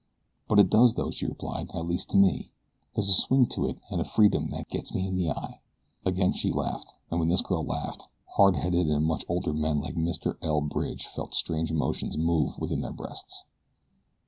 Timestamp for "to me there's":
2.09-3.07